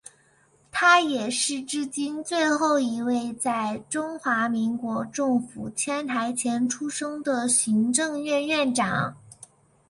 [0.71, 9.15] 他也是至今最后一位在中华民国政府迁台前出生的行政院院长。